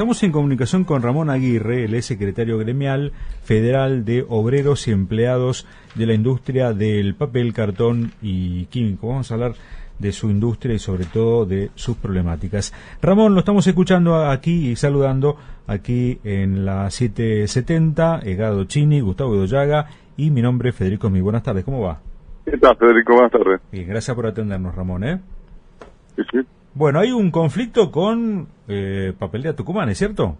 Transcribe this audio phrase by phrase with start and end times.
[0.00, 3.12] Estamos en comunicación con Ramón Aguirre, el secretario gremial
[3.44, 9.08] federal de obreros y empleados de la industria del papel, cartón y químico.
[9.08, 9.52] Vamos a hablar
[9.98, 12.72] de su industria y sobre todo de sus problemáticas.
[13.02, 15.36] Ramón, lo estamos escuchando aquí y saludando
[15.66, 21.20] aquí en la 770, Egado Chini, Gustavo Doyaga y mi nombre es Federico Mi.
[21.20, 22.00] Buenas tardes, ¿cómo va?
[22.46, 23.12] ¿Qué tal, Federico?
[23.12, 23.60] Buenas tardes.
[23.70, 25.20] Bien, gracias por atendernos, Ramón, ¿eh?
[26.16, 26.38] Sí, sí.
[26.74, 30.36] Bueno, hay un conflicto con eh, Papelera Tucumán, ¿es cierto?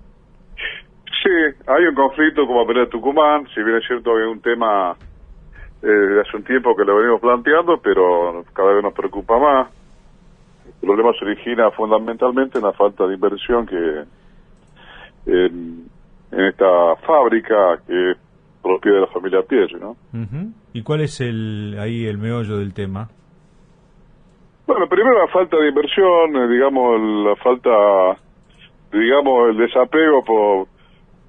[1.22, 1.30] Sí,
[1.66, 4.96] hay un conflicto con Papelera Tucumán, si bien es cierto que es un tema
[5.82, 9.70] eh, de hace un tiempo que lo venimos planteando, pero cada vez nos preocupa más.
[10.82, 14.04] El problema se origina fundamentalmente en la falta de inversión que
[15.26, 15.90] en,
[16.30, 18.16] esta fábrica que es
[18.62, 19.96] propia de la familia Pierre, ¿no?
[20.72, 23.08] ¿Y cuál es el ahí el meollo del tema?
[24.70, 28.16] Bueno, primero la falta de inversión, eh, digamos, la falta,
[28.92, 30.68] digamos, el desapego por,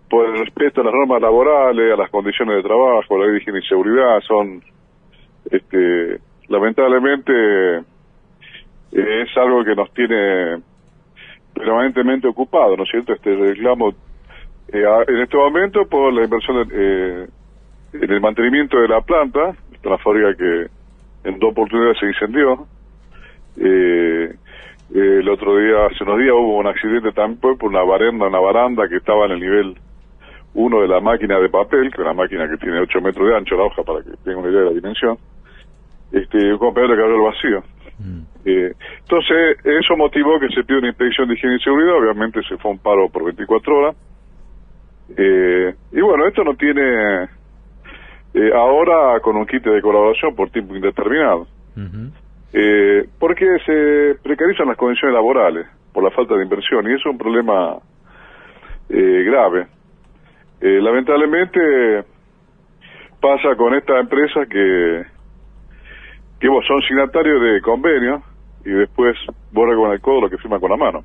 [0.08, 3.58] por el respeto a las normas laborales, a las condiciones de trabajo, a la higiene
[3.58, 4.62] y seguridad, son,
[5.50, 7.80] este, lamentablemente,
[8.92, 10.62] es algo que nos tiene
[11.56, 13.14] permanentemente ocupado, ¿no es cierto?
[13.14, 13.90] Este reclamo
[14.72, 17.28] eh, en este momento por la inversión eh,
[17.94, 20.68] en el mantenimiento de la planta, la fábrica que
[21.28, 22.68] en dos oportunidades se incendió,
[23.58, 24.36] eh,
[24.94, 28.88] el otro día, hace unos días, hubo un accidente también por una baranda, una baranda
[28.90, 29.76] que estaba en el nivel
[30.54, 33.38] 1 de la máquina de papel, que es una máquina que tiene 8 metros de
[33.38, 35.18] ancho la hoja para que tengan una idea de la dimensión.
[36.12, 37.64] Este, un compañero le cayó el vacío.
[38.00, 38.22] Mm.
[38.44, 41.96] Eh, entonces, eso motivó que se pida una inspección de higiene y seguridad.
[41.96, 43.96] Obviamente se fue un paro por 24 horas.
[45.16, 47.30] Eh, y bueno, esto no tiene
[48.34, 51.48] eh, ahora con un kit de colaboración por tiempo indeterminado
[52.54, 57.14] eh, porque se precarizan las condiciones laborales por la falta de inversión y eso es
[57.14, 57.78] un problema
[58.90, 59.68] eh, grave.
[60.60, 62.04] Eh, lamentablemente
[63.20, 65.04] pasa con esta empresa que,
[66.40, 68.22] que vos son signatarios de convenio
[68.66, 69.16] y después
[69.52, 71.04] borra con el codo lo que firma con la mano.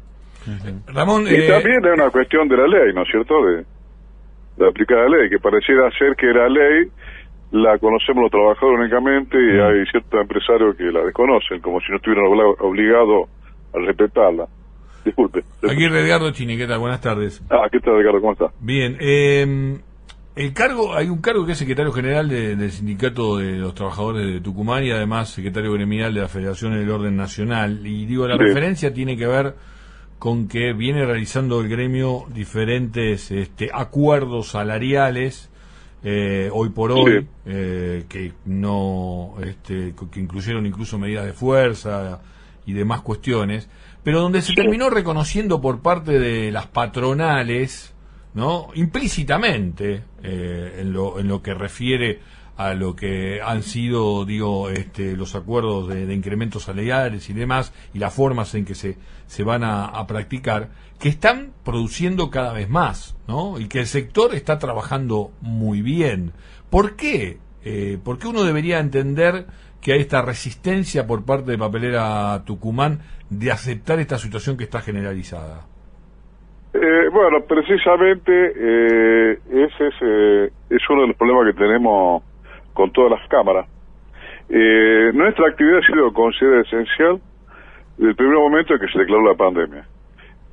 [0.88, 3.44] Ramón, y eh, también es una cuestión de la ley, ¿no es cierto?
[3.44, 3.65] De,
[4.56, 6.91] de aplicar la ley, que pareciera ser que la ley
[7.56, 11.97] la conocemos los trabajadores únicamente y hay ciertos empresarios que la desconocen, como si no
[11.97, 12.27] estuvieran
[12.61, 13.28] obligados
[13.75, 14.47] a respetarla.
[15.05, 15.44] Disculpe.
[15.69, 16.81] Aquí Edgardo Chini, ¿qué tal?
[16.81, 17.43] Buenas tardes.
[17.50, 18.21] Ah, ¿qué tal, Edgardo?
[18.21, 18.47] ¿Cómo está?
[18.61, 18.97] Bien.
[19.00, 19.78] Eh,
[20.34, 24.41] el cargo, hay un cargo que es secretario general del Sindicato de los Trabajadores de
[24.41, 27.87] Tucumán y además secretario gremial de la Federación del Orden Nacional.
[27.87, 29.55] Y digo, la referencia tiene que ver
[30.19, 35.50] con que viene realizando el gremio diferentes este, acuerdos salariales
[36.09, 42.21] eh, hoy por hoy, eh, que no, este, que incluyeron incluso medidas de fuerza
[42.65, 43.69] y demás cuestiones,
[44.05, 47.93] pero donde se terminó reconociendo por parte de las patronales,
[48.34, 48.69] ¿no?
[48.77, 52.21] implícitamente, eh, en, lo, en lo que refiere
[52.56, 57.99] a lo que han sido, digo, este, los acuerdos de, incrementos salariales y demás, y
[57.99, 58.97] las formas en que se,
[59.27, 60.69] se van a, practicar,
[60.99, 63.61] que están produciendo cada vez más, ¿no?
[63.61, 66.33] Y que el sector está trabajando muy bien.
[66.71, 67.39] ¿Por qué?
[67.65, 69.45] Eh, ¿Por qué uno debería entender
[69.83, 74.81] que hay esta resistencia por parte de Papelera Tucumán de aceptar esta situación que está
[74.81, 75.66] generalizada?
[76.72, 82.22] Eh, bueno, precisamente eh, ese es, es uno de los problemas que tenemos
[82.76, 83.66] con todas las cámaras.
[84.48, 87.20] Eh, nuestra actividad ha sido considerada esencial
[87.97, 89.84] desde el primer momento en que se declaró la pandemia.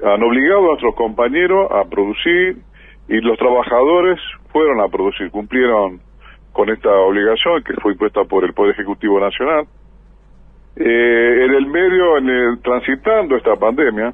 [0.03, 2.57] Han obligado a nuestros compañeros a producir
[3.09, 4.19] y los trabajadores
[4.51, 5.99] fueron a producir, cumplieron
[6.53, 9.65] con esta obligación que fue impuesta por el Poder Ejecutivo Nacional.
[10.75, 14.13] Eh, en el medio, en el, transitando esta pandemia,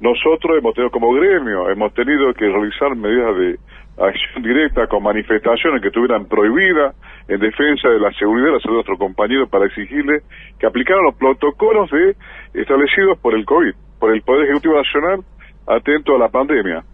[0.00, 3.58] nosotros hemos tenido como gremio, hemos tenido que realizar medidas de
[3.98, 6.96] acción directa con manifestaciones que estuvieran prohibidas
[7.28, 10.20] en defensa de la seguridad de la salud nuestros compañeros para exigirle
[10.58, 12.16] que aplicaran los protocolos de,
[12.54, 15.20] establecidos por el COVID, por el Poder Ejecutivo Nacional
[15.66, 16.84] atento a la pandemia,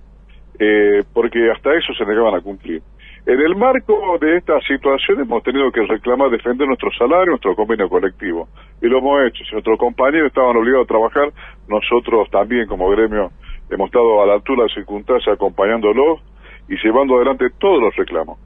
[0.59, 2.83] eh, porque hasta eso se negaban a cumplir.
[3.27, 7.89] En el marco de esta situación hemos tenido que reclamar defender nuestro salario, nuestro convenio
[7.89, 8.49] colectivo,
[8.81, 9.45] y lo hemos hecho.
[9.45, 11.33] Si nuestros compañeros estaban obligados a trabajar,
[11.69, 13.31] nosotros también como gremio
[13.71, 16.21] hemos estado a la altura de circunstancias acompañándolos
[16.69, 18.39] y llevando adelante todos los reclamos.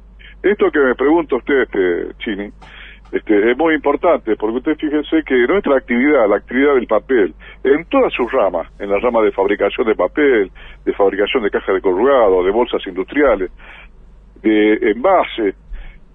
[0.43, 2.51] Esto que me pregunta usted, este, Chini,
[3.13, 7.85] este, es muy importante, porque usted fíjese que nuestra actividad, la actividad del papel, en
[7.85, 10.51] todas sus ramas, en la rama de fabricación de papel,
[10.85, 13.51] de fabricación de cajas de corrugado, de bolsas industriales,
[14.43, 15.55] de envase,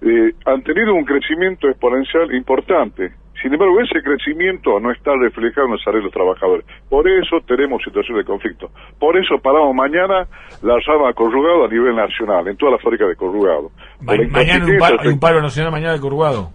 [0.00, 3.12] eh, han tenido un crecimiento exponencial importante.
[3.40, 6.66] Sin embargo, ese crecimiento no está reflejado en el salario de los trabajadores.
[6.88, 8.70] Por eso tenemos situaciones de conflicto.
[8.98, 10.26] Por eso paramos mañana
[10.62, 13.70] la rama corrugado a nivel nacional, en toda la fábrica de corrugado.
[14.00, 14.66] mañana
[15.00, 16.50] hay un paro nacional mañana de corrugado.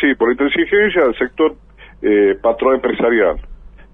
[0.00, 1.54] Sí, por intransigencia del sector
[2.02, 3.36] eh, patrón empresarial,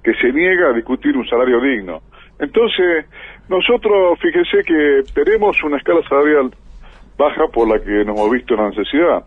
[0.02, 2.00] que se niega a discutir un salario digno.
[2.38, 3.04] Entonces,
[3.50, 6.54] nosotros, fíjese que tenemos una escala salarial
[7.18, 9.24] baja por la que nos hemos visto en la necesidad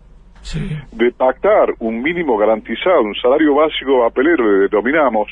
[0.92, 5.28] de pactar un mínimo garantizado, un salario básico apelero, le denominamos,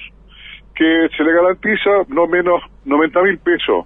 [0.76, 3.86] que se le garantiza no menos 90 mil pesos,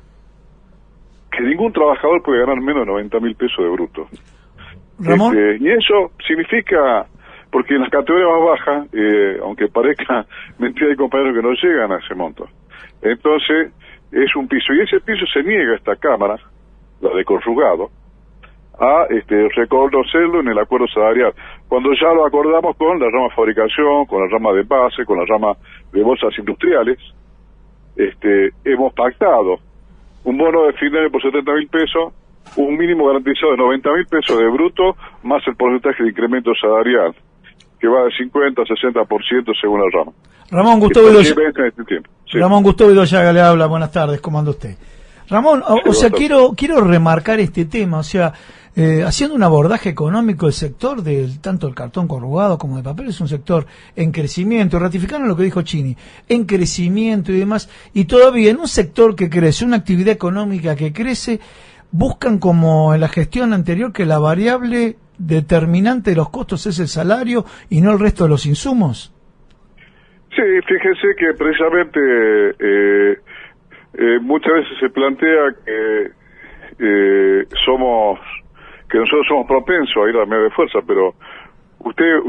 [1.32, 4.08] que ningún trabajador puede ganar menos de 90 mil pesos de bruto.
[5.00, 7.08] Este, y eso significa,
[7.52, 10.26] porque en las categorías más bajas, eh, aunque parezca
[10.60, 12.48] mentira, hay compañeros que no llegan a ese monto.
[13.02, 13.74] Entonces,
[14.12, 16.38] es un piso, y ese piso se niega a esta Cámara,
[17.02, 17.90] la de conjugado,
[18.80, 21.34] a este, reconocerlo en el acuerdo salarial.
[21.68, 25.26] Cuando ya lo acordamos con la rama fabricación, con la rama de base, con la
[25.26, 25.54] rama
[25.92, 26.98] de bolsas industriales,
[27.96, 29.58] este, hemos pactado
[30.24, 32.14] un bono de fin de año por 70 mil pesos,
[32.56, 37.14] un mínimo garantizado de 90 mil pesos de bruto, más el porcentaje de incremento salarial,
[37.80, 40.12] que va de 50 a 60% según la rama.
[40.50, 44.76] Ramón Gustavo Este Ramón Gustavo le habla, buenas tardes, ¿cómo anda usted?
[45.34, 48.34] Ramón, o, sea, quiero quiero remarcar este tema, o sea,
[48.76, 53.08] eh, haciendo un abordaje económico, el sector del tanto el cartón corrugado como de papel
[53.08, 53.66] es un sector
[53.96, 55.98] en crecimiento, ratificando lo que dijo Chini,
[56.30, 60.94] en crecimiento y demás, y todavía en un sector que crece, una actividad económica que
[60.94, 61.40] crece,
[61.92, 66.88] buscan como en la gestión anterior que la variable determinante de los costos es el
[66.88, 69.14] salario y no el resto de los insumos.
[70.36, 72.00] Sí, fíjese que precisamente
[72.60, 73.18] eh,
[73.94, 76.12] eh, muchas veces se plantea que
[76.80, 78.20] eh, somos,
[78.90, 81.14] que nosotros somos propensos a ir a medio de fuerza, pero
[81.80, 82.20] usted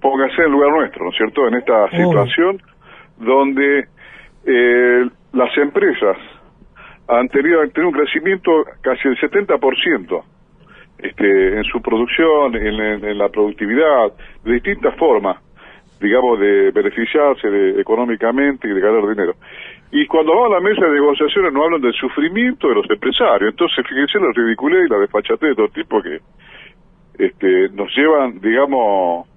[0.00, 2.62] póngase en lugar nuestro, ¿no es cierto?, en esta situación
[3.18, 3.86] donde
[4.46, 6.16] eh, las empresas
[7.08, 10.22] han tenido, han tenido un crecimiento casi del 70%
[10.98, 14.12] este, en su producción, en, la productividad,
[14.44, 15.38] de distintas formas,
[16.00, 19.34] digamos, de beneficiarse de, económicamente y de ganar dinero.
[19.92, 23.50] Y cuando van a la mesa de negociaciones no hablan del sufrimiento de los empresarios.
[23.50, 26.20] Entonces, fíjense la ridiculez y la desfachatez de todo tipo que
[27.18, 29.28] este, nos llevan, digamos,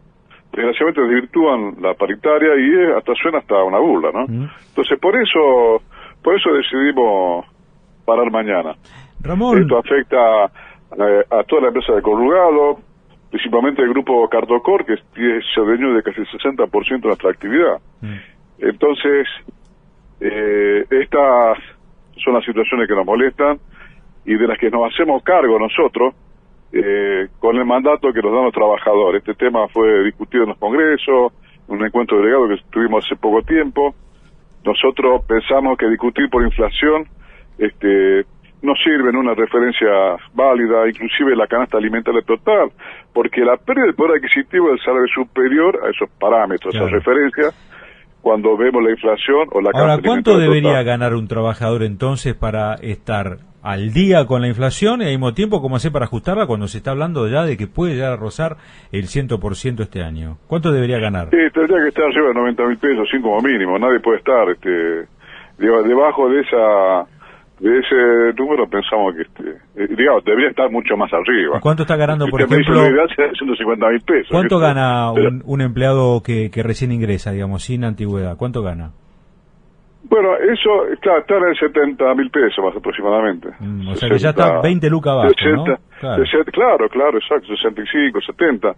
[0.52, 4.28] desgraciadamente desvirtúan la paritaria y hasta suena hasta una burla, ¿no?
[4.28, 4.50] Mm.
[4.70, 5.82] Entonces, por eso,
[6.22, 7.46] por eso decidimos
[8.06, 8.76] parar mañana.
[9.22, 9.62] Ramón.
[9.62, 12.78] Esto afecta eh, a toda la empresa de corrugado,
[13.32, 17.80] principalmente el grupo Cardocor, que es dueño de casi el 60% de nuestra actividad.
[18.02, 18.18] Mm.
[18.60, 19.28] Entonces,
[20.26, 21.58] eh, estas
[22.24, 23.60] son las situaciones que nos molestan
[24.26, 26.16] y de las que nos hacemos cargo nosotros
[26.72, 29.20] eh, con el mandato que nos dan los trabajadores.
[29.20, 31.34] Este tema fue discutido en los congresos,
[31.68, 33.94] en un encuentro delegado que tuvimos hace poco tiempo.
[34.64, 37.06] Nosotros pensamos que discutir por inflación
[37.58, 38.24] este,
[38.62, 42.72] no sirve en una referencia válida, inclusive la canasta alimentaria total,
[43.14, 47.54] porque la pérdida del poder adquisitivo del salario superior a esos parámetros, a esas referencias,
[48.24, 53.40] cuando vemos la inflación o la Ahora, ¿cuánto debería ganar un trabajador entonces para estar
[53.62, 56.78] al día con la inflación y al mismo tiempo cómo hacer para ajustarla cuando se
[56.78, 58.56] está hablando ya de que puede llegar a rozar
[58.94, 60.38] el 100% este año?
[60.48, 61.32] ¿Cuánto debería ganar?
[61.32, 63.78] Sí, tendría que estar arriba de 90 mil pesos, sin como mínimo.
[63.78, 65.06] Nadie puede estar este,
[65.58, 67.06] debajo de esa
[67.64, 67.96] de ese
[68.38, 71.62] número pensamos que, este, eh, digamos, debería estar mucho más arriba.
[71.62, 72.76] ¿Cuánto está ganando, por ejemplo?
[74.06, 74.28] pesos.
[74.30, 78.36] ¿Cuánto gana un, empleado que, que recién ingresa, digamos, sin antigüedad?
[78.38, 78.92] ¿Cuánto gana?
[80.04, 83.50] Bueno, eso claro, está en 70 mil pesos más aproximadamente.
[83.60, 85.64] Mm, o sea que ya está 20 lucas abajo, ¿no?
[86.02, 86.24] Claro.
[86.52, 88.76] claro, claro, exacto, 65, 70.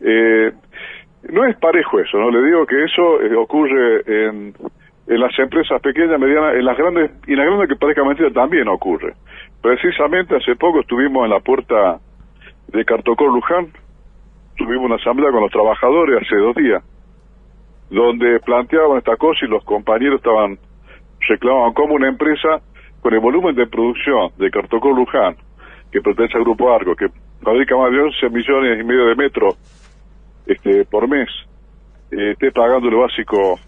[0.00, 0.52] Eh,
[1.30, 2.30] no es parejo eso, ¿no?
[2.30, 4.54] Le digo que eso eh, ocurre en
[5.08, 8.30] en las empresas pequeñas, medianas, en las grandes, y en las grandes que parezca mentira
[8.30, 9.14] también ocurre.
[9.62, 11.98] Precisamente hace poco estuvimos en la puerta
[12.68, 13.68] de Cartocor Luján,
[14.56, 16.84] tuvimos una asamblea con los trabajadores hace dos días,
[17.88, 20.58] donde planteaban esta cosa y los compañeros estaban,
[21.26, 22.60] reclamaban como una empresa
[23.00, 25.36] con el volumen de producción de Cartocor Luján,
[25.90, 27.06] que pertenece al Grupo Arco, que
[27.42, 29.56] fabrica más de 11 millones y medio de metros
[30.44, 31.28] este, por mes,
[32.10, 33.58] eh, esté pagando lo básico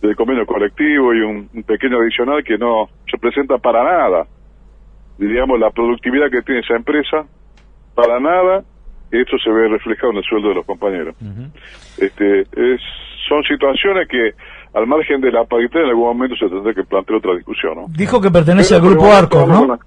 [0.00, 4.26] del convenio colectivo y un, pequeño adicional que no se presenta para nada,
[5.18, 7.26] diríamos, la productividad que tiene esa empresa,
[7.94, 8.62] para nada,
[9.10, 11.16] y esto se ve reflejado en el sueldo de los compañeros.
[11.98, 12.80] este es,
[13.28, 14.32] Son situaciones que,
[14.74, 17.74] al margen de la paridad, en algún momento se tendrá que plantear otra discusión.
[17.74, 17.86] ¿no?
[17.88, 19.78] Dijo que pertenece al grupo Arcor, ¿no?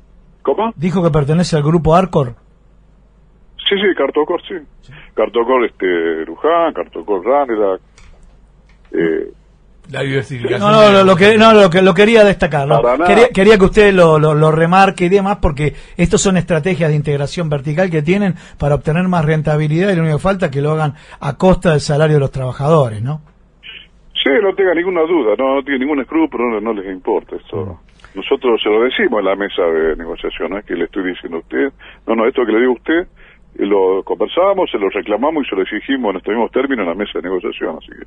[0.42, 0.74] ¿Cómo?
[0.76, 2.36] Dijo que pertenece al grupo Arcor.
[3.70, 4.56] Sí, sí, Cartocor, sí.
[5.14, 7.82] Cartocor, este, Luján, Cartocor, Ranelac.
[8.92, 9.32] Eh,
[9.90, 10.60] la diversificación.
[10.60, 12.68] No, no, lo, que, no, lo que lo quería destacar.
[13.06, 17.50] Quería, quería, que usted lo, lo, remarque y demás, porque estos son estrategias de integración
[17.50, 20.72] vertical que tienen para obtener más rentabilidad y lo único que falta es que lo
[20.72, 23.22] hagan a costa del salario de los trabajadores, ¿no?
[24.24, 27.66] Sí, no tenga ninguna duda, no, no tiene ningún escrúpulo, no, les importa eso.
[27.66, 28.18] Mm.
[28.18, 31.38] Nosotros se lo decimos en la mesa de negociación, no es que le estoy diciendo
[31.38, 31.72] a usted,
[32.06, 33.08] no, no, esto que le digo a usted,
[33.56, 36.96] lo conversamos, se lo reclamamos y se lo exigimos en nuestros mismos términos en la
[36.96, 38.06] mesa de negociación, así que...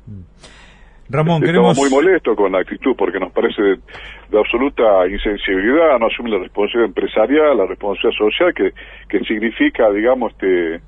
[1.07, 6.31] Ramón, Estamos muy molestos con la actitud porque nos parece de, absoluta insensibilidad, no asume
[6.31, 8.71] la responsabilidad empresarial, la responsabilidad social que,
[9.07, 10.81] que significa, digamos, este,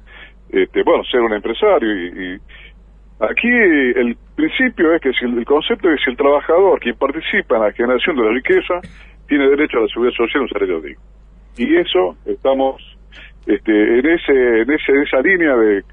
[0.50, 2.39] este, bueno, ser un empresario y
[3.19, 7.55] Aquí el principio es que si el, concepto es que si el trabajador, quien participa
[7.55, 8.79] en la generación de la riqueza,
[9.27, 11.01] tiene derecho a la seguridad social y un salario digno.
[11.57, 12.79] Y eso estamos
[13.47, 15.83] este, en ese en ese esa línea de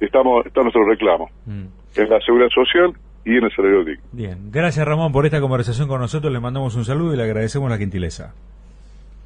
[0.00, 1.66] estamos está nuestro reclamo mm.
[1.96, 4.02] en la seguridad social y en el salario digno.
[4.12, 7.70] Bien, gracias Ramón por esta conversación con nosotros, le mandamos un saludo y le agradecemos
[7.70, 8.34] la gentileza.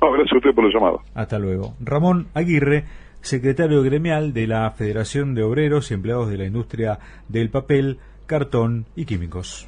[0.01, 0.99] No, gracias a usted por la llamada.
[1.15, 1.75] Hasta luego.
[1.81, 2.85] Ramón Aguirre
[3.25, 6.99] secretario gremial de la Federación de Obreros y Empleados de la Industria
[7.29, 9.67] del Papel, Cartón y Químicos.